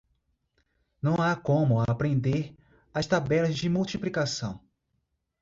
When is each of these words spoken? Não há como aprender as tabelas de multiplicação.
Não 0.99 1.21
há 1.21 1.35
como 1.35 1.79
aprender 1.83 2.57
as 2.91 3.05
tabelas 3.05 3.55
de 3.55 3.69
multiplicação. 3.69 4.59